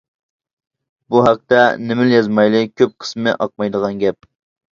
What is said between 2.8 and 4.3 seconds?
كۆپ قىسمى ئاقمايدىغان گەپ.